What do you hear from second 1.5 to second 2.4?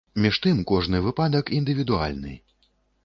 індывідуальны.